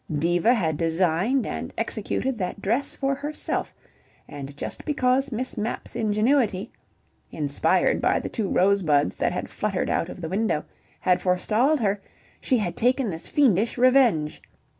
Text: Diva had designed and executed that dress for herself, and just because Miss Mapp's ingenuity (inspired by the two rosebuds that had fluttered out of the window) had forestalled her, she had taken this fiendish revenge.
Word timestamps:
Diva 0.17 0.51
had 0.55 0.77
designed 0.77 1.45
and 1.45 1.71
executed 1.77 2.35
that 2.39 2.59
dress 2.59 2.95
for 2.95 3.13
herself, 3.13 3.71
and 4.27 4.57
just 4.57 4.83
because 4.83 5.31
Miss 5.31 5.59
Mapp's 5.59 5.95
ingenuity 5.95 6.71
(inspired 7.29 8.01
by 8.01 8.19
the 8.19 8.27
two 8.27 8.49
rosebuds 8.49 9.15
that 9.17 9.31
had 9.31 9.47
fluttered 9.47 9.91
out 9.91 10.09
of 10.09 10.19
the 10.21 10.29
window) 10.29 10.65
had 11.01 11.21
forestalled 11.21 11.79
her, 11.81 12.01
she 12.39 12.57
had 12.57 12.75
taken 12.75 13.11
this 13.11 13.27
fiendish 13.27 13.77
revenge. 13.77 14.41